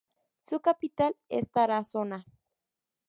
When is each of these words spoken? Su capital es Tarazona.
Su 0.39 0.61
capital 0.61 1.15
es 1.29 1.51
Tarazona. 1.51 2.25